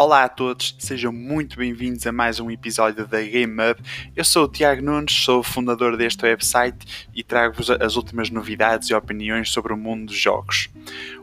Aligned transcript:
Olá 0.00 0.24
a 0.24 0.28
todos, 0.30 0.74
sejam 0.78 1.12
muito 1.12 1.58
bem-vindos 1.58 2.06
a 2.06 2.10
mais 2.10 2.40
um 2.40 2.50
episódio 2.50 3.06
da 3.06 3.20
Game 3.20 3.54
Up. 3.70 3.82
Eu 4.16 4.24
sou 4.24 4.44
o 4.44 4.48
Tiago 4.48 4.80
Nunes, 4.80 5.12
sou 5.12 5.40
o 5.40 5.42
fundador 5.42 5.94
deste 5.94 6.24
website 6.24 7.06
e 7.14 7.22
trago-vos 7.22 7.68
as 7.68 7.96
últimas 7.96 8.30
novidades 8.30 8.88
e 8.88 8.94
opiniões 8.94 9.50
sobre 9.50 9.74
o 9.74 9.76
mundo 9.76 10.06
dos 10.06 10.16
jogos. 10.16 10.70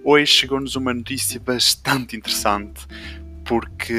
Hoje 0.03 0.31
chegou-nos 0.31 0.75
uma 0.75 0.93
notícia 0.93 1.39
bastante 1.39 2.15
interessante, 2.15 2.85
porque 3.43 3.95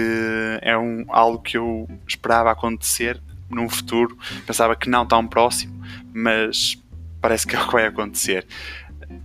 é 0.62 0.78
um, 0.78 1.04
algo 1.08 1.42
que 1.42 1.58
eu 1.58 1.88
esperava 2.06 2.52
acontecer 2.52 3.20
num 3.50 3.68
futuro, 3.68 4.16
pensava 4.46 4.76
que 4.76 4.88
não 4.88 5.04
tão 5.04 5.26
próximo, 5.26 5.84
mas 6.14 6.80
parece 7.20 7.48
que 7.48 7.56
é 7.56 7.60
o 7.60 7.66
que 7.66 7.72
vai 7.72 7.86
acontecer. 7.86 8.46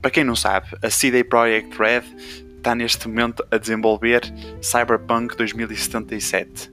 Para 0.02 0.10
quem 0.10 0.24
não 0.24 0.36
sabe, 0.36 0.76
a 0.82 0.90
CD 0.90 1.24
Projekt 1.24 1.78
Red 1.78 2.43
está 2.64 2.74
neste 2.74 3.10
momento 3.10 3.46
a 3.52 3.58
desenvolver 3.58 4.22
Cyberpunk 4.62 5.36
2077. 5.36 6.72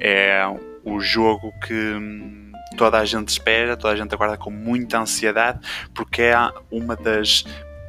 É 0.00 0.42
o 0.82 0.98
jogo 0.98 1.52
que 1.66 1.74
hum, 1.74 2.52
toda 2.78 2.98
a 2.98 3.04
gente 3.04 3.28
espera, 3.28 3.76
toda 3.76 3.92
a 3.92 3.96
gente 3.96 4.14
aguarda 4.14 4.38
com 4.38 4.50
muita 4.50 4.98
ansiedade, 4.98 5.60
porque 5.94 6.22
é 6.22 6.36
uma 6.70 6.96
das 6.96 7.44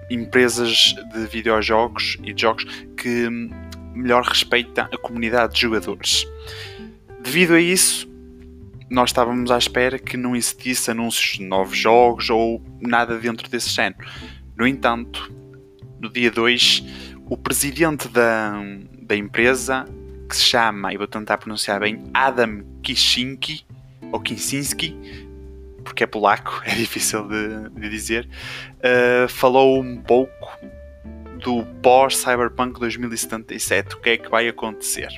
empresas 0.10 0.94
de 1.14 1.26
videojogos 1.28 2.18
e 2.22 2.34
de 2.34 2.42
jogos 2.42 2.66
que 2.98 3.28
hum, 3.28 3.50
melhor 3.94 4.24
respeita 4.24 4.90
a 4.94 4.98
comunidade 4.98 5.54
de 5.54 5.62
jogadores. 5.62 6.26
Devido 7.24 7.54
a 7.54 7.62
isso, 7.62 8.12
nós 8.90 9.10
estávamos 9.12 9.52
à 9.52 9.58
espera 9.58 9.98
que 9.98 10.18
não 10.18 10.36
existisse 10.36 10.92
anúncios 10.92 11.38
de 11.38 11.46
novos 11.46 11.78
jogos 11.78 12.30
ou 12.30 12.62
nada 12.82 13.18
dentro 13.18 13.50
desse 13.50 13.70
género. 13.70 14.06
No 14.58 14.68
entanto, 14.68 15.32
no 16.02 16.12
dia 16.12 16.30
2 16.30 17.08
o 17.30 17.38
presidente 17.38 18.08
da, 18.08 18.54
da 19.02 19.16
empresa, 19.16 19.86
que 20.30 20.36
se 20.36 20.44
chama, 20.44 20.94
e 20.94 20.98
vou 20.98 21.08
tentar 21.08 21.38
pronunciar 21.38 21.80
bem, 21.80 22.04
Adam 22.14 22.64
Kicinski, 22.82 23.66
ou 24.12 24.20
Kicinski, 24.20 24.96
porque 25.84 26.04
é 26.04 26.08
polaco, 26.08 26.62
é 26.66 26.74
difícil 26.76 27.28
de, 27.28 27.70
de 27.70 27.90
dizer, 27.90 28.30
uh, 28.78 29.28
falou 29.28 29.82
um 29.82 30.02
pouco 30.02 30.58
do 31.44 31.66
pós-Cyberpunk 31.82 32.80
2077, 32.80 33.96
o 33.96 34.00
que 34.00 34.10
é 34.12 34.18
que 34.18 34.30
vai 34.30 34.48
acontecer. 34.48 35.10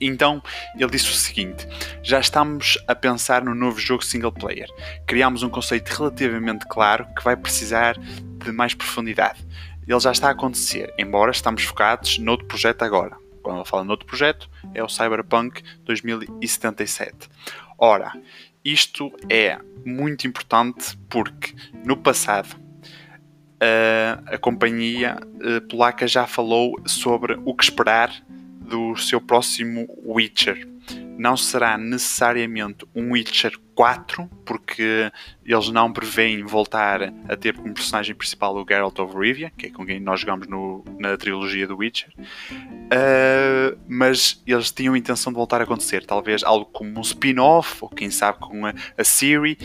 Então 0.00 0.42
ele 0.76 0.90
disse 0.90 1.08
o 1.10 1.14
seguinte: 1.14 1.66
já 2.02 2.20
estamos 2.20 2.78
a 2.86 2.94
pensar 2.94 3.42
no 3.42 3.54
novo 3.54 3.78
jogo 3.78 4.04
single 4.04 4.32
player. 4.32 4.68
Criamos 5.06 5.42
um 5.42 5.48
conceito 5.48 5.88
relativamente 5.88 6.66
claro 6.68 7.06
que 7.16 7.24
vai 7.24 7.36
precisar 7.36 7.96
de 7.98 8.52
mais 8.52 8.74
profundidade 8.74 9.40
ele 9.92 10.00
já 10.00 10.12
está 10.12 10.28
a 10.28 10.32
acontecer, 10.32 10.94
embora 10.96 11.32
estamos 11.32 11.64
focados 11.64 12.18
noutro 12.18 12.46
projeto 12.46 12.82
agora. 12.82 13.16
Quando 13.42 13.58
ele 13.58 13.68
fala 13.68 13.82
noutro 13.82 14.06
projeto, 14.06 14.48
é 14.72 14.82
o 14.84 14.88
Cyberpunk 14.88 15.62
2077. 15.84 17.28
Ora, 17.76 18.12
isto 18.64 19.10
é 19.28 19.58
muito 19.84 20.26
importante 20.26 20.96
porque 21.08 21.54
no 21.84 21.96
passado 21.96 22.56
a, 23.58 24.34
a 24.34 24.38
companhia 24.38 25.16
a 25.16 25.60
polaca 25.68 26.06
já 26.06 26.26
falou 26.26 26.80
sobre 26.86 27.38
o 27.44 27.54
que 27.54 27.64
esperar 27.64 28.12
do 28.60 28.96
seu 28.96 29.20
próximo 29.20 29.88
Witcher 30.04 30.68
não 31.20 31.36
será 31.36 31.76
necessariamente 31.76 32.86
um 32.94 33.12
Witcher 33.12 33.52
4, 33.74 34.26
porque 34.44 35.12
eles 35.44 35.68
não 35.68 35.92
preveem 35.92 36.42
voltar 36.42 37.12
a 37.28 37.36
ter 37.36 37.54
como 37.56 37.74
personagem 37.74 38.14
principal 38.14 38.56
o 38.56 38.64
Geralt 38.66 38.98
of 38.98 39.14
Rivia, 39.14 39.52
que 39.54 39.66
é 39.66 39.70
com 39.70 39.84
quem 39.84 40.00
nós 40.00 40.20
jogamos 40.20 40.46
no, 40.46 40.82
na 40.98 41.18
trilogia 41.18 41.66
do 41.66 41.76
Witcher, 41.76 42.10
uh, 42.18 43.78
mas 43.86 44.42
eles 44.46 44.70
tinham 44.70 44.94
a 44.94 44.98
intenção 44.98 45.30
de 45.30 45.36
voltar 45.36 45.60
a 45.60 45.64
acontecer, 45.64 46.06
talvez 46.06 46.42
algo 46.42 46.64
como 46.64 46.98
um 46.98 47.02
spin-off, 47.02 47.76
ou 47.82 47.90
quem 47.90 48.10
sabe 48.10 48.38
com 48.38 48.64
a, 48.64 48.72
a 48.96 49.04
Siri, 49.04 49.58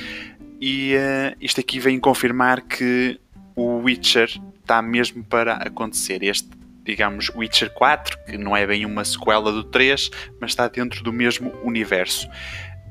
e 0.59 0.93
uh, 0.95 1.37
isto 1.39 1.61
aqui 1.61 1.79
vem 1.79 1.99
confirmar 2.01 2.61
que 2.61 3.17
o 3.55 3.77
Witcher 3.77 4.29
está 4.59 4.81
mesmo 4.81 5.23
para 5.23 5.53
acontecer. 5.53 6.21
Este 6.21 6.49
digamos, 6.85 7.29
Witcher 7.35 7.71
4, 7.71 8.19
que 8.25 8.37
não 8.37 8.55
é 8.55 8.65
bem 8.65 8.85
uma 8.85 9.03
sequela 9.03 9.51
do 9.51 9.63
3, 9.63 10.11
mas 10.39 10.51
está 10.51 10.67
dentro 10.67 11.03
do 11.03 11.11
mesmo 11.11 11.51
universo. 11.63 12.29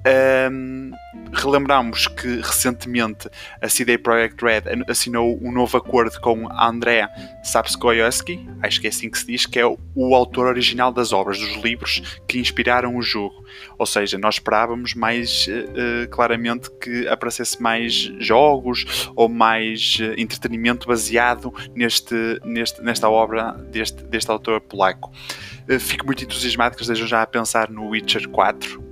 Um, 0.06 0.92
relembramos 1.32 2.06
que 2.06 2.37
recentemente 2.37 3.28
a 3.60 3.69
CD 3.70 3.97
Projekt 3.97 4.44
Red 4.44 4.62
assinou 4.87 5.38
um 5.42 5.50
novo 5.50 5.78
acordo 5.78 6.20
com 6.20 6.47
André 6.53 7.09
Sapkowski, 7.42 8.47
acho 8.62 8.81
que 8.82 8.87
é 8.87 8.91
assim 8.91 9.09
que 9.09 9.19
se 9.19 9.26
diz, 9.26 9.47
que 9.47 9.59
é 9.59 9.66
o, 9.66 10.15
autor 10.15 10.47
original 10.47 10.92
das 10.92 11.12
obras, 11.12 11.38
dos 11.38 11.54
livros 11.62 12.20
que 12.28 12.38
inspiraram 12.38 12.97
o 12.97 13.03
jogo. 13.03 13.44
Ou 13.78 13.87
seja, 13.87 14.19
nós 14.19 14.34
esperávamos 14.34 14.94
mais 14.94 15.47
uh, 15.47 16.09
claramente 16.10 16.71
que 16.78 17.09
aparecesse 17.09 17.60
mais 17.62 17.94
jogos 18.19 19.10
ou 19.16 19.28
mais 19.28 19.97
uh, 20.00 20.21
entretenimento 20.21 20.86
baseado 20.86 21.53
neste, 21.75 22.15
neste, 22.44 22.82
nesta 22.82 23.09
obra 23.09 23.53
deste, 23.53 24.04
deste 24.04 24.31
autor 24.31 24.60
polaco. 24.60 25.10
Fico 25.81 26.04
muito 26.04 26.22
entusiasmado 26.22 26.76
que 26.76 26.82
estejam 26.82 27.06
já 27.06 27.22
a 27.22 27.26
pensar 27.26 27.71
no 27.71 27.88
Witcher 27.88 28.28
4 28.28 28.84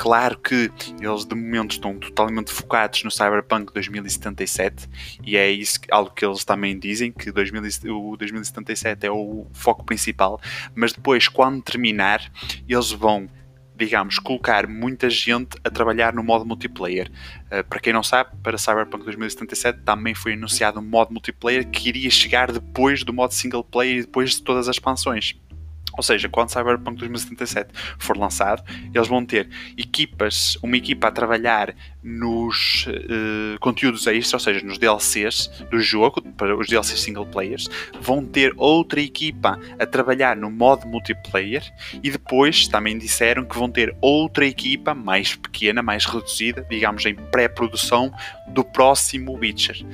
Claro 0.00 0.38
que 0.38 0.72
eles 0.98 1.26
de 1.26 1.34
momento 1.34 1.72
estão 1.72 1.98
totalmente 1.98 2.50
focados 2.50 3.04
no 3.04 3.10
Cyberpunk 3.10 3.70
2077 3.74 4.88
e 5.22 5.36
é 5.36 5.50
isso 5.50 5.78
algo 5.90 6.10
que 6.10 6.24
eles 6.24 6.42
também 6.42 6.78
dizem 6.78 7.12
que 7.12 7.30
2000, 7.30 7.62
o 7.94 8.16
2077 8.16 9.06
é 9.06 9.10
o 9.10 9.46
foco 9.52 9.84
principal, 9.84 10.40
mas 10.74 10.94
depois 10.94 11.28
quando 11.28 11.60
terminar 11.60 12.32
eles 12.66 12.90
vão 12.90 13.28
digamos, 13.76 14.18
colocar 14.18 14.66
muita 14.66 15.10
gente 15.10 15.58
a 15.64 15.70
trabalhar 15.70 16.14
no 16.14 16.22
modo 16.22 16.46
multiplayer. 16.46 17.10
Uh, 17.46 17.64
para 17.66 17.80
quem 17.80 17.94
não 17.94 18.02
sabe, 18.02 18.30
para 18.42 18.58
Cyberpunk 18.58 19.04
2077 19.04 19.80
também 19.80 20.14
foi 20.14 20.32
anunciado 20.32 20.80
um 20.80 20.82
modo 20.82 21.12
multiplayer 21.12 21.66
que 21.66 21.88
iria 21.88 22.10
chegar 22.10 22.52
depois 22.52 23.04
do 23.04 23.12
modo 23.12 23.32
single 23.32 23.64
player 23.64 23.98
e 23.98 24.00
depois 24.02 24.32
de 24.32 24.42
todas 24.42 24.66
as 24.66 24.76
expansões. 24.76 25.34
Ou 26.00 26.02
seja, 26.02 26.30
quando 26.30 26.48
Cyberpunk 26.48 26.96
2077 26.96 27.74
for 27.98 28.16
lançado, 28.16 28.64
eles 28.94 29.06
vão 29.06 29.22
ter 29.22 29.50
equipas, 29.76 30.56
uma 30.62 30.78
equipa 30.78 31.08
a 31.08 31.10
trabalhar 31.10 31.74
nos 32.02 32.86
uh, 32.86 33.60
conteúdos 33.60 34.06
extras, 34.06 34.32
ou 34.32 34.40
seja, 34.40 34.64
nos 34.64 34.78
DLCs 34.78 35.50
do 35.70 35.78
jogo, 35.78 36.22
para 36.38 36.56
os 36.56 36.68
DLCs 36.68 37.00
single 37.00 37.26
players, 37.26 37.68
vão 38.00 38.24
ter 38.24 38.54
outra 38.56 38.98
equipa 38.98 39.60
a 39.78 39.84
trabalhar 39.84 40.38
no 40.38 40.50
modo 40.50 40.86
multiplayer 40.86 41.70
e 42.02 42.10
depois 42.10 42.66
também 42.66 42.96
disseram 42.96 43.44
que 43.44 43.58
vão 43.58 43.70
ter 43.70 43.94
outra 44.00 44.46
equipa 44.46 44.94
mais 44.94 45.36
pequena, 45.36 45.82
mais 45.82 46.06
reduzida, 46.06 46.66
digamos 46.70 47.04
em 47.04 47.14
pré-produção 47.14 48.10
do 48.48 48.64
próximo 48.64 49.34
Witcher. 49.34 49.84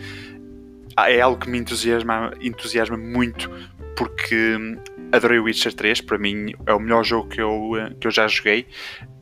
Ah, 0.96 1.10
é 1.10 1.20
algo 1.20 1.38
que 1.38 1.50
me 1.50 1.58
entusiasma, 1.58 2.32
entusiasma 2.40 2.96
muito 2.96 3.50
porque 3.96 4.58
adorei 5.10 5.38
o 5.38 5.44
Witcher 5.44 5.72
3, 5.72 6.02
para 6.02 6.18
mim 6.18 6.52
é 6.66 6.74
o 6.74 6.78
melhor 6.78 7.04
jogo 7.04 7.28
que 7.28 7.40
eu, 7.40 7.72
eh, 7.76 7.94
que 7.98 8.06
eu 8.06 8.10
já 8.10 8.28
joguei. 8.28 8.66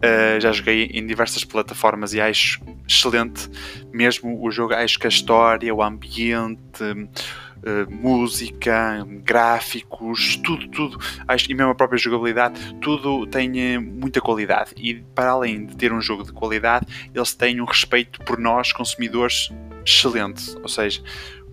Uh, 0.04 0.38
já 0.38 0.52
joguei 0.52 0.90
em 0.92 1.06
diversas 1.06 1.44
plataformas 1.44 2.12
e 2.12 2.20
acho 2.20 2.60
excelente 2.86 3.48
mesmo 3.90 4.44
o 4.44 4.50
jogo. 4.50 4.74
Acho 4.74 4.98
que 4.98 5.06
a 5.06 5.08
história, 5.08 5.74
o 5.74 5.82
ambiente, 5.82 6.82
uh, 6.82 7.90
música, 7.90 9.06
gráficos, 9.22 10.36
tudo, 10.44 10.68
tudo, 10.68 10.98
acho, 11.26 11.50
e 11.50 11.54
mesmo 11.54 11.70
a 11.70 11.74
própria 11.74 11.96
jogabilidade, 11.96 12.74
tudo 12.82 13.26
tem 13.26 13.78
muita 13.78 14.20
qualidade. 14.20 14.72
E 14.76 14.96
para 15.14 15.30
além 15.30 15.64
de 15.64 15.76
ter 15.76 15.90
um 15.92 16.02
jogo 16.02 16.24
de 16.24 16.32
qualidade, 16.32 16.86
eles 17.14 17.32
têm 17.32 17.60
um 17.62 17.64
respeito 17.64 18.20
por 18.20 18.38
nós, 18.38 18.72
consumidores, 18.72 19.50
excelente. 19.86 20.54
Ou 20.62 20.68
seja, 20.68 21.02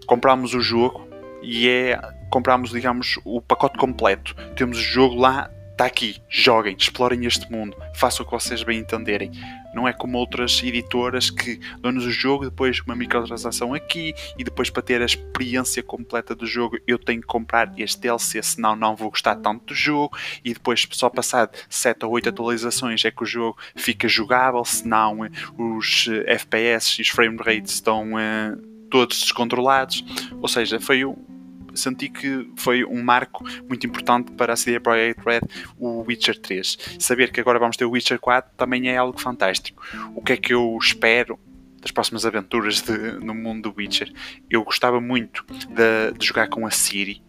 compramos 0.05 0.53
o 0.53 0.59
jogo 0.59 1.10
e 1.41 1.67
é 1.67 1.99
compramos, 2.31 2.71
digamos, 2.71 3.19
o 3.25 3.41
pacote 3.41 3.77
completo. 3.77 4.33
Temos 4.55 4.77
o 4.77 4.81
jogo 4.81 5.15
lá, 5.15 5.51
está 5.71 5.85
aqui, 5.85 6.21
joguem, 6.29 6.75
explorem 6.77 7.25
este 7.25 7.51
mundo, 7.51 7.75
façam 7.95 8.23
o 8.23 8.29
que 8.29 8.33
vocês 8.33 8.63
bem 8.63 8.79
entenderem. 8.79 9.31
Não 9.73 9.87
é 9.87 9.93
como 9.93 10.17
outras 10.17 10.61
editoras 10.63 11.29
que 11.29 11.59
dão-nos 11.79 12.05
o 12.05 12.11
jogo, 12.11 12.45
depois 12.45 12.79
uma 12.81 12.95
microtransação 12.95 13.73
aqui 13.73 14.13
e 14.37 14.43
depois 14.43 14.69
para 14.69 14.81
ter 14.81 15.01
a 15.01 15.05
experiência 15.05 15.81
completa 15.81 16.35
do 16.35 16.45
jogo 16.45 16.77
eu 16.85 16.99
tenho 16.99 17.21
que 17.21 17.27
comprar 17.27 17.73
este 17.77 17.99
DLC, 17.99 18.43
senão 18.43 18.75
não 18.75 18.95
vou 18.95 19.09
gostar 19.09 19.35
tanto 19.37 19.67
do 19.67 19.73
jogo 19.73 20.17
e 20.43 20.53
depois 20.53 20.87
só 20.91 21.09
passar 21.09 21.49
7 21.69 22.05
ou 22.05 22.11
8 22.11 22.29
atualizações 22.29 23.03
é 23.03 23.11
que 23.11 23.23
o 23.23 23.25
jogo 23.25 23.57
fica 23.75 24.07
jogável, 24.07 24.63
senão 24.65 25.25
eh, 25.25 25.31
os 25.57 26.07
eh, 26.09 26.33
FPS 26.33 26.99
e 26.99 27.01
os 27.01 27.07
frame 27.07 27.37
rates 27.37 27.73
estão 27.73 28.13
uh, 28.13 28.57
todos 28.89 29.21
descontrolados. 29.21 30.03
Ou 30.41 30.47
seja, 30.47 30.79
foi 30.79 31.05
um 31.05 31.30
senti 31.75 32.09
que 32.09 32.49
foi 32.55 32.83
um 32.83 33.03
marco 33.03 33.45
muito 33.67 33.85
importante 33.85 34.31
para 34.31 34.53
a 34.53 34.55
CD 34.55 34.79
Projekt 34.79 35.21
Red, 35.25 35.41
o 35.77 36.03
Witcher 36.07 36.39
3. 36.39 36.97
Saber 36.99 37.31
que 37.31 37.39
agora 37.39 37.59
vamos 37.59 37.77
ter 37.77 37.85
o 37.85 37.91
Witcher 37.91 38.19
4 38.19 38.51
também 38.57 38.89
é 38.89 38.97
algo 38.97 39.19
fantástico. 39.19 39.83
O 40.15 40.21
que 40.21 40.33
é 40.33 40.37
que 40.37 40.53
eu 40.53 40.77
espero 40.81 41.39
das 41.81 41.91
próximas 41.91 42.25
aventuras 42.25 42.81
de, 42.81 42.97
no 43.23 43.33
mundo 43.33 43.71
do 43.71 43.77
Witcher? 43.77 44.11
Eu 44.49 44.63
gostava 44.63 45.01
muito 45.01 45.45
de, 45.49 46.17
de 46.17 46.25
jogar 46.25 46.47
com 46.47 46.65
a 46.65 46.71
Siri, 46.71 47.23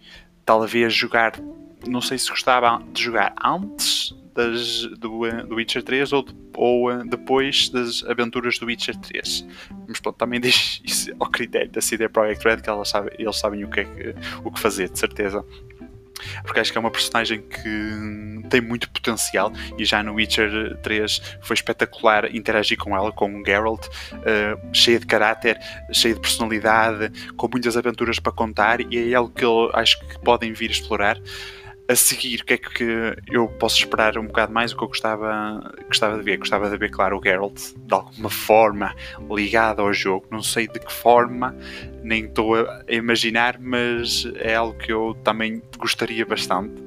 talvez 0.45 0.93
jogar, 0.93 1.33
não 1.87 2.01
sei 2.01 2.19
se 2.19 2.29
gostava 2.29 2.83
de 2.93 3.03
jogar 3.03 3.35
antes 3.43 4.15
das, 4.35 4.87
do, 4.99 5.21
do 5.47 5.55
Witcher 5.57 5.83
3 5.83 6.13
ou, 6.13 6.25
ou 6.55 7.05
depois 7.05 7.69
das 7.69 8.05
aventuras 8.05 8.59
do 8.59 8.67
Witcher 8.67 8.97
3. 8.97 9.47
Mas 9.89 10.01
pronto, 10.01 10.17
também 10.17 10.39
deixo 10.41 10.81
isso 10.85 11.11
ao 11.19 11.31
critério 11.31 11.71
da 11.71 11.81
CD 11.81 12.09
Projekt 12.09 12.45
Red, 12.45 12.57
que 12.59 12.71
eles 12.71 12.89
sabem, 12.89 13.15
eles 13.19 13.37
sabem 13.37 13.65
o, 13.65 13.69
que 13.69 13.81
é 13.81 14.15
o 14.45 14.51
que 14.51 14.61
fazer, 14.61 14.89
de 14.89 14.99
certeza 14.99 15.45
porque 16.45 16.61
acho 16.61 16.73
que 16.73 16.79
é 16.79 16.81
uma 16.81 16.91
personagem 16.91 17.43
que 17.43 18.49
tem 18.49 18.61
muito 18.61 18.91
potencial 18.91 19.53
e 19.79 19.85
já 19.85 20.03
no 20.03 20.15
Witcher 20.15 20.77
3 20.83 21.39
foi 21.43 21.55
espetacular 21.55 22.35
interagir 22.35 22.79
com 22.79 22.97
ela, 22.97 23.13
com 23.13 23.41
o 23.41 23.45
Geralt, 23.45 23.87
uh, 23.87 24.75
cheia 24.75 24.99
de 24.99 25.07
caráter, 25.07 25.59
cheia 25.93 26.15
de 26.15 26.21
personalidade, 26.21 27.33
com 27.37 27.49
muitas 27.49 27.77
aventuras 27.77 28.19
para 28.19 28.33
contar 28.33 28.81
e 28.81 29.13
é 29.13 29.15
algo 29.15 29.33
que 29.33 29.45
eu 29.45 29.71
acho 29.73 29.99
que 30.07 30.19
podem 30.21 30.53
vir 30.53 30.71
explorar 30.71 31.19
a 31.89 31.97
seguir, 31.97 32.41
o 32.41 32.45
que 32.45 32.55
é 32.55 32.59
que 32.59 33.17
eu 33.31 33.49
posso 33.49 33.79
esperar 33.79 34.17
um 34.17 34.27
bocado 34.27 34.53
mais? 34.53 34.73
O 34.73 34.77
que 34.77 34.85
eu 34.85 34.89
gostava, 34.89 35.75
gostava 35.87 36.17
de 36.17 36.23
ver? 36.23 36.39
Gostava 36.39 36.71
de 36.71 36.77
ver, 36.77 36.91
claro, 36.91 37.19
o 37.19 37.23
Geralt 37.23 37.61
de 37.77 37.95
alguma 37.95 38.31
forma 38.31 38.95
ligado 39.31 39.83
ao 39.83 39.93
jogo. 39.93 40.27
Não 40.31 40.43
sei 40.43 40.69
de 40.69 40.79
que 40.79 40.93
forma, 40.93 41.55
nem 42.03 42.25
estou 42.25 42.55
a 42.55 42.85
imaginar, 42.89 43.59
mas 43.59 44.27
é 44.37 44.55
algo 44.55 44.79
que 44.79 44.93
eu 44.93 45.17
também 45.23 45.63
gostaria 45.79 46.25
bastante. 46.25 46.81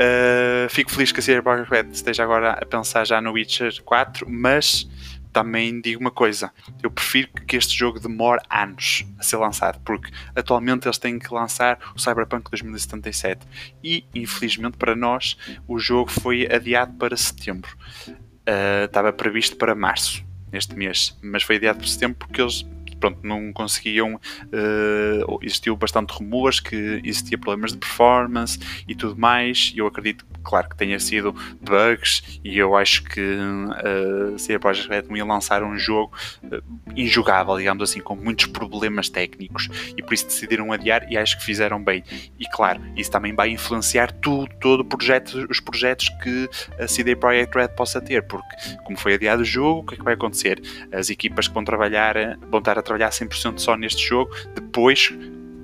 Uh, 0.00 0.66
fico 0.70 0.90
feliz 0.90 1.12
que 1.12 1.20
a 1.20 1.22
CD 1.22 1.42
Projekt 1.42 1.92
esteja 1.92 2.22
agora 2.22 2.52
a 2.52 2.64
pensar 2.64 3.04
já 3.04 3.20
no 3.20 3.32
Witcher 3.32 3.82
4, 3.82 4.26
mas 4.30 4.88
também 5.32 5.80
digo 5.80 6.00
uma 6.00 6.10
coisa: 6.10 6.52
eu 6.82 6.90
prefiro 6.90 7.28
que 7.46 7.56
este 7.56 7.76
jogo 7.76 7.98
demore 7.98 8.40
anos 8.48 9.04
a 9.18 9.22
ser 9.22 9.36
lançado, 9.36 9.80
porque 9.84 10.10
atualmente 10.34 10.86
eles 10.86 10.98
têm 10.98 11.18
que 11.18 11.32
lançar 11.32 11.78
o 11.94 11.98
Cyberpunk 11.98 12.50
2077 12.50 13.46
e, 13.82 14.04
infelizmente 14.14 14.76
para 14.76 14.94
nós, 14.94 15.36
o 15.66 15.78
jogo 15.78 16.10
foi 16.10 16.46
adiado 16.52 16.92
para 16.94 17.16
setembro. 17.16 17.70
Uh, 18.08 18.84
estava 18.86 19.12
previsto 19.12 19.56
para 19.56 19.74
março, 19.74 20.24
neste 20.52 20.74
mês, 20.74 21.16
mas 21.22 21.42
foi 21.42 21.56
adiado 21.56 21.78
para 21.78 21.88
setembro 21.88 22.16
porque 22.18 22.40
eles 22.40 22.66
pronto, 23.00 23.18
não 23.22 23.52
conseguiam. 23.52 24.14
Uh, 24.14 25.38
existiu 25.42 25.74
bastante 25.74 26.12
rumores 26.12 26.60
que 26.60 27.00
existia 27.02 27.38
problemas 27.38 27.72
de 27.72 27.78
performance 27.78 28.58
e 28.86 28.94
tudo 28.94 29.18
mais. 29.18 29.72
E 29.74 29.78
eu 29.78 29.86
acredito, 29.86 30.24
claro, 30.44 30.68
que 30.68 30.76
tenha 30.76 31.00
sido 31.00 31.34
bugs. 31.60 32.40
E 32.44 32.58
eu 32.58 32.76
acho 32.76 33.02
que 33.04 33.20
uh, 33.20 34.38
se 34.38 34.54
a 34.54 34.60
Project 34.60 34.88
Red 34.88 35.04
ia 35.16 35.24
lançar 35.24 35.62
um 35.62 35.76
jogo 35.76 36.14
uh, 36.44 36.62
injogável, 36.94 37.56
digamos 37.56 37.82
assim, 37.82 38.00
com 38.00 38.14
muitos 38.14 38.46
problemas 38.46 39.08
técnicos. 39.08 39.68
E 39.96 40.02
por 40.02 40.12
isso 40.14 40.26
decidiram 40.26 40.72
adiar. 40.72 41.10
E 41.10 41.16
acho 41.16 41.38
que 41.38 41.44
fizeram 41.44 41.82
bem. 41.82 42.04
E 42.38 42.46
claro, 42.52 42.80
isso 42.96 43.10
também 43.10 43.34
vai 43.34 43.50
influenciar 43.50 44.12
tudo, 44.12 44.48
todo 44.60 44.80
o 44.80 44.84
projeto, 44.84 45.46
os 45.50 45.60
projetos 45.60 46.08
que 46.22 46.48
a 46.78 46.86
CD 46.86 47.16
Projekt 47.16 47.56
Red 47.56 47.68
possa 47.68 48.00
ter. 48.00 48.22
Porque, 48.26 48.56
como 48.84 48.98
foi 48.98 49.14
adiado 49.14 49.42
o 49.42 49.44
jogo, 49.44 49.80
o 49.80 49.86
que 49.86 49.94
é 49.94 49.96
que 49.96 50.04
vai 50.04 50.14
acontecer? 50.14 50.60
As 50.92 51.08
equipas 51.08 51.48
que 51.48 51.54
vão 51.54 51.64
trabalhar 51.64 52.36
vão 52.50 52.58
estar 52.58 52.78
a 52.78 52.82
trabalhar 52.90 53.10
100% 53.10 53.58
só 53.58 53.76
neste 53.76 54.06
jogo, 54.06 54.34
depois 54.54 55.12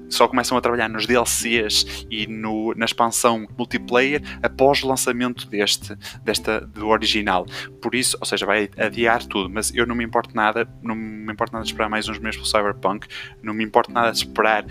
só 0.08 0.28
começam 0.28 0.56
a 0.56 0.60
trabalhar 0.60 0.88
nos 0.88 1.06
DLCs 1.06 2.06
e 2.10 2.26
no, 2.26 2.72
na 2.74 2.84
expansão 2.84 3.46
multiplayer 3.58 4.22
após 4.42 4.82
o 4.82 4.86
lançamento 4.86 5.48
deste, 5.48 5.96
desta, 6.22 6.60
do 6.60 6.86
original. 6.88 7.44
Por 7.82 7.94
isso, 7.94 8.16
ou 8.20 8.26
seja, 8.26 8.46
vai 8.46 8.70
adiar 8.76 9.24
tudo, 9.24 9.50
mas 9.50 9.74
eu 9.74 9.86
não 9.86 9.94
me 9.94 10.04
importo 10.04 10.34
nada, 10.34 10.68
não 10.82 10.94
me 10.94 11.32
importa 11.32 11.54
nada 11.54 11.64
de 11.64 11.72
esperar 11.72 11.88
mais 11.88 12.08
uns 12.08 12.18
meses 12.18 12.36
pelo 12.36 12.46
Cyberpunk, 12.46 13.08
não 13.42 13.52
me 13.52 13.64
importa 13.64 13.92
nada 13.92 14.12
de 14.12 14.18
esperar 14.18 14.64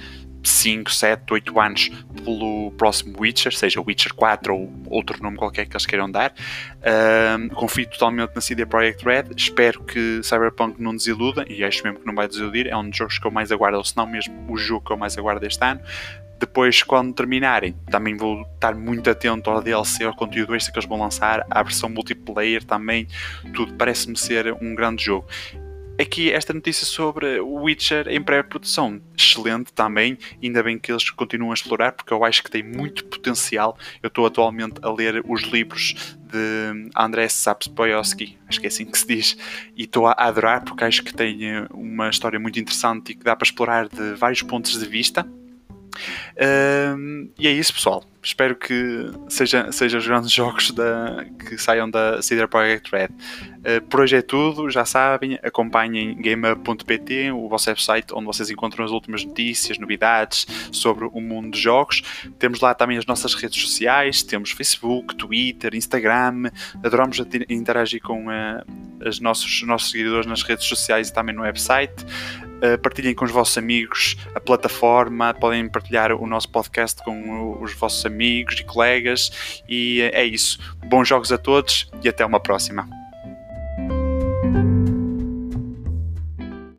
5, 0.47 0.92
7, 0.92 1.33
8 1.33 1.59
anos 1.59 1.89
pelo 2.24 2.71
próximo 2.71 3.15
Witcher, 3.19 3.53
seja 3.53 3.81
Witcher 3.81 4.13
4 4.13 4.56
ou 4.56 4.71
outro 4.88 5.21
nome 5.21 5.38
qualquer 5.38 5.65
que 5.65 5.74
eles 5.74 5.86
queiram 5.86 6.09
dar. 6.09 6.33
Confio 7.53 7.89
totalmente 7.89 8.33
na 8.36 8.42
CD 8.42 8.65
Projekt 8.65 9.03
Red. 9.03 9.25
Espero 9.36 9.83
que 9.83 10.21
Cyberpunk 10.24 10.81
não 10.81 10.95
desiluda 10.95 11.45
e 11.50 11.63
acho 11.63 11.83
mesmo 11.83 12.00
que 12.00 12.06
não 12.06 12.15
vai 12.15 12.27
desiludir. 12.27 12.68
É 12.68 12.77
um 12.77 12.89
dos 12.89 12.97
jogos 12.97 13.18
que 13.18 13.25
eu 13.25 13.31
mais 13.31 13.51
aguardo, 13.51 13.77
ou 13.77 13.83
se 13.83 13.95
não 13.97 14.06
mesmo 14.06 14.51
o 14.51 14.57
jogo 14.57 14.86
que 14.86 14.94
eu 14.94 14.97
mais 14.97 15.18
aguardo 15.18 15.45
este 15.45 15.63
ano. 15.63 15.81
Depois, 16.38 16.83
quando 16.83 17.13
terminarem, 17.13 17.74
também 17.89 18.18
vou 18.18 18.41
estar 18.56 18.75
muito 18.75 19.09
atento 19.09 19.50
ao 19.50 19.62
DLC, 19.62 20.03
ao 20.03 20.13
conteúdo 20.13 20.53
extra 20.53 20.74
que 20.74 20.80
eles 20.80 20.88
vão 20.88 21.00
lançar, 21.00 21.45
à 21.50 21.63
versão 21.63 21.89
multiplayer 21.89 22.62
também. 22.62 23.07
Tudo 23.53 23.74
parece-me 23.75 24.18
ser 24.18 24.53
um 24.62 24.75
grande 24.75 25.06
jogo 25.06 25.25
aqui 26.00 26.31
esta 26.31 26.53
notícia 26.53 26.86
sobre 26.86 27.39
o 27.39 27.63
Witcher 27.63 28.07
em 28.07 28.21
pré-produção. 28.21 29.01
Excelente 29.18 29.74
também, 29.74 30.18
ainda 30.42 30.62
bem 30.62 30.77
que 30.77 30.92
eles 30.92 31.09
continuam 31.09 31.51
a 31.51 31.53
explorar, 31.53 31.92
porque 31.94 32.13
eu 32.13 32.24
acho 32.24 32.44
que 32.44 32.51
tem 32.51 32.63
muito 32.63 33.06
potencial. 33.06 33.77
Eu 34.01 34.07
estou 34.07 34.25
atualmente 34.25 34.75
a 34.81 34.92
ler 34.92 35.24
os 35.27 35.44
livros 35.44 36.18
de 36.25 36.89
André 36.95 37.27
Sapkowski, 37.30 38.38
acho 38.47 38.59
que 38.59 38.68
é 38.68 38.69
assim 38.69 38.86
que 38.86 38.97
se 38.97 39.07
diz, 39.07 39.38
e 39.75 39.83
estou 39.83 40.07
a 40.07 40.15
adorar 40.18 40.63
porque 40.63 40.83
acho 40.83 41.03
que 41.03 41.13
tem 41.13 41.50
eh, 41.50 41.68
uma 41.71 42.09
história 42.09 42.39
muito 42.39 42.59
interessante 42.59 43.12
e 43.12 43.15
que 43.15 43.24
dá 43.24 43.36
para 43.36 43.45
explorar 43.45 43.88
de 43.88 44.13
vários 44.15 44.41
pontos 44.41 44.77
de 44.77 44.86
vista. 44.86 45.25
Um, 46.97 47.30
e 47.38 47.47
é 47.47 47.51
isso, 47.51 47.74
pessoal. 47.74 48.03
Espero 48.21 48.56
que 48.56 49.12
seja, 49.30 49.71
sejam 49.71 50.00
os 50.00 50.07
grandes 50.07 50.31
jogos 50.33 50.71
da, 50.71 51.25
que 51.47 51.57
saiam 51.59 51.89
da 51.89 52.21
CD 52.21 52.47
Projekt 52.47 52.92
Red. 52.92 53.07
Uh, 53.07 53.81
por 53.88 54.01
hoje 54.01 54.15
é 54.15 54.21
tudo, 54.21 54.69
já 54.69 54.83
sabem. 54.83 55.38
Acompanhem 55.44 56.19
gameup.pt, 56.19 57.31
o 57.31 57.47
vosso 57.47 57.69
website 57.69 58.07
onde 58.13 58.25
vocês 58.25 58.50
encontram 58.50 58.83
as 58.83 58.92
últimas 58.92 59.24
notícias, 59.24 59.77
novidades 59.77 60.47
sobre 60.71 61.06
o 61.06 61.21
mundo 61.21 61.51
dos 61.51 61.59
jogos. 61.59 62.01
Temos 62.39 62.62
lá 62.62 62.74
também 62.74 62.98
as 62.98 63.06
nossas 63.06 63.36
redes 63.36 63.62
sociais: 63.62 64.24
temos 64.24 64.51
Facebook, 64.51 65.15
Twitter, 65.15 65.75
Instagram. 65.75 66.50
Adoramos 66.83 67.19
interagir 67.48 68.01
com 68.01 68.25
uh, 68.25 69.07
os 69.07 69.19
nossos, 69.19 69.62
nossos 69.63 69.91
seguidores 69.91 70.25
nas 70.25 70.41
redes 70.41 70.65
sociais 70.65 71.09
e 71.09 71.13
também 71.13 71.36
no 71.36 71.44
website. 71.44 71.94
Uh, 72.56 72.80
partilhem 72.81 73.13
com 73.13 73.25
os 73.25 73.31
vossos 73.31 73.57
amigos 73.57 74.16
a 74.34 74.40
plataforma, 74.40 75.34
podem 75.34 75.68
partilhar 75.68 76.12
o 76.12 76.25
nosso 76.25 76.50
podcast 76.50 77.04
com 77.04 77.62
os 77.62 77.74
vossos 77.74 78.06
amigos 78.06 78.60
e 78.60 78.63
colegas. 78.63 79.62
E 79.68 80.02
é 80.02 80.24
isso. 80.24 80.60
Bons 80.86 81.07
jogos 81.07 81.31
a 81.31 81.38
todos 81.38 81.90
e 82.04 82.10
até 82.10 82.25
uma 82.25 82.40
próxima. 82.40 83.05